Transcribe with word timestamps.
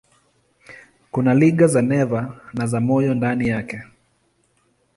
Kuna 1.11 1.33
liga 1.33 1.67
za 1.67 1.81
neva 1.81 2.41
na 2.53 2.67
za 2.67 2.79
moyo 2.79 3.13
ndani 3.15 3.47
yake. 3.49 3.81